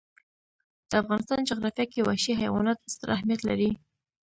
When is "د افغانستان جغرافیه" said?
0.89-1.85